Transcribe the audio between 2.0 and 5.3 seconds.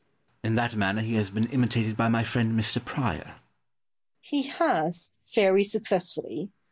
my friend Mr. Prior. Boileau. He has,